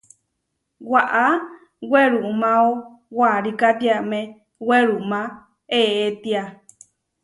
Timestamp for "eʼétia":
5.79-6.43